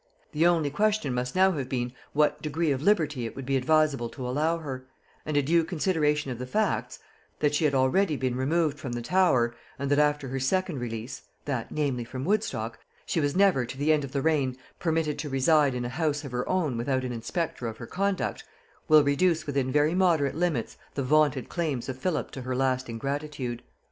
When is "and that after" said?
9.77-10.29